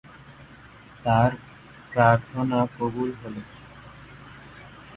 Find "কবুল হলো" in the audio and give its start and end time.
2.77-3.41